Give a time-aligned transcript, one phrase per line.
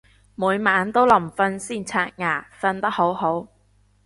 [0.33, 3.47] 每晚都臨瞓先刷牙，瞓得好好